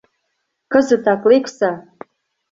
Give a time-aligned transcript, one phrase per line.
[0.71, 1.71] —Кызытак лекса!